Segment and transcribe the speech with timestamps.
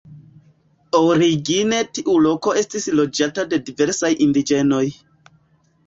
[0.99, 4.85] Origine tiu loko estis loĝata de diversaj indiĝenoj.